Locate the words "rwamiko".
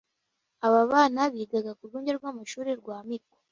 2.81-3.33